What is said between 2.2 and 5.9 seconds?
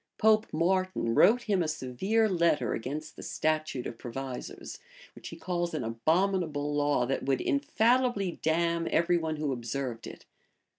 letter against the statute of provisors; which he calls an